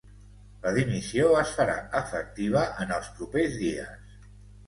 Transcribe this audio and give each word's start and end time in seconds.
La 0.61 0.69
dimissió 0.77 1.25
es 1.41 1.51
farà 1.57 1.75
efectiva 1.99 2.63
en 2.85 2.93
els 2.97 3.11
propers 3.19 3.59
dies. 3.67 4.19